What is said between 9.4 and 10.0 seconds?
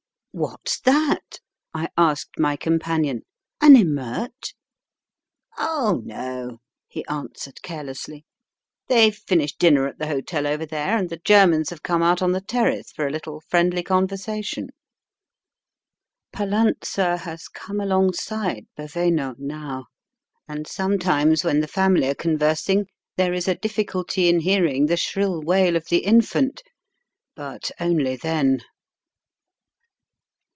dinner at